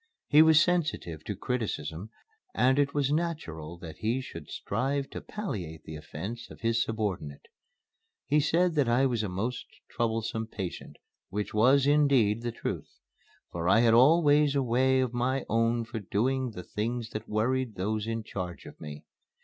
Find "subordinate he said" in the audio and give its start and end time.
6.83-8.73